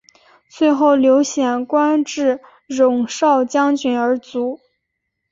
[0.49, 4.59] 最后刘显官至戎昭将军而卒。